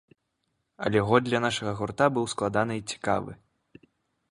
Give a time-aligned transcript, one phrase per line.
[0.85, 3.31] Але год для нашага гурта быў складаны і цікавы.